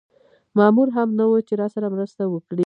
مامور 0.57 0.87
هم 0.95 1.09
نه 1.19 1.25
و 1.27 1.33
چې 1.47 1.53
راسره 1.61 1.87
مرسته 1.95 2.23
وکړي. 2.27 2.59